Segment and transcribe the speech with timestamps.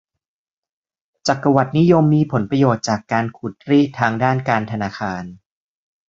[1.27, 5.23] จักรวรรดินิยมมีผลประโยชน์จากการขูดรีดทางด้านการธนาคาร